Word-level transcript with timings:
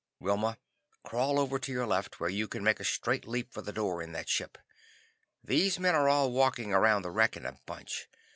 "Wilma, 0.19 0.57
crawl 1.03 1.37
over 1.39 1.59
to 1.59 1.71
your 1.71 1.85
left 1.85 2.19
where 2.19 2.27
you 2.27 2.47
can 2.47 2.63
make 2.63 2.79
a 2.79 2.83
straight 2.83 3.27
leap 3.27 3.53
for 3.53 3.61
the 3.61 3.71
door 3.71 4.01
in 4.01 4.13
that 4.13 4.27
ship. 4.29 4.57
These 5.43 5.77
men 5.77 5.93
are 5.93 6.09
all 6.09 6.31
walking 6.31 6.73
around 6.73 7.03
the 7.03 7.11
wreck 7.11 7.37
in 7.37 7.45
a 7.45 7.59
bunch. 7.67 8.07